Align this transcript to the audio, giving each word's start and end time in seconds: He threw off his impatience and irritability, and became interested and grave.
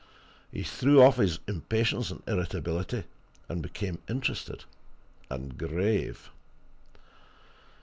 He 0.51 0.63
threw 0.63 0.99
off 0.99 1.17
his 1.17 1.37
impatience 1.47 2.09
and 2.09 2.23
irritability, 2.25 3.03
and 3.47 3.61
became 3.61 4.01
interested 4.09 4.63
and 5.29 5.55
grave. 5.59 6.31